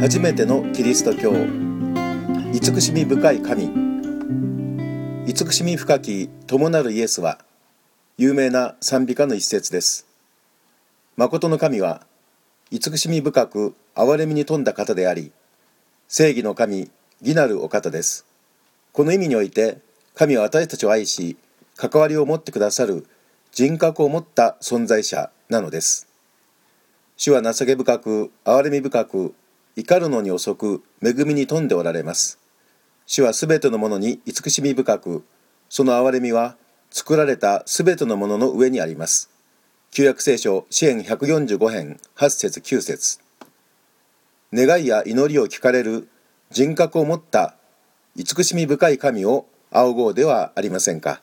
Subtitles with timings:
[0.00, 1.32] 初めてのキリスト教。
[2.52, 3.68] 慈しみ深い神。
[5.26, 7.40] 慈しみ深き友なるイエスは
[8.16, 10.06] 有名な賛美歌の一節です。
[11.16, 12.06] 誠の神は
[12.70, 15.32] 慈しみ深く憐れみに富んだ方であり
[16.06, 16.88] 正義の神
[17.20, 18.24] 義なるお方です。
[18.92, 19.78] この意味において
[20.14, 21.36] 神は私たちを愛し
[21.76, 23.04] 関わりを持ってくださる
[23.50, 26.06] 人格を持った存在者なのです。
[27.16, 29.34] 主は情け深く憐れみ深く
[29.78, 32.40] 怒るのに遅く恵みに富んでおられます。
[33.06, 35.24] 主はすべてのものに慈しみ深く
[35.68, 36.56] その憐れみは
[36.90, 39.30] 作られたすべてのものの上にあります。
[39.92, 43.20] 旧約聖書支援145編8節9節。
[44.52, 46.08] 願いや祈りを聞かれる
[46.50, 47.54] 人格を持った
[48.16, 51.22] 慈しみ深い神を仰ごうではありませんか。